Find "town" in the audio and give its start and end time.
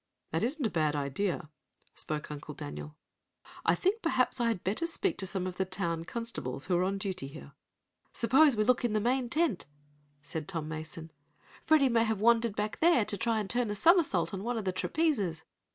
5.63-6.05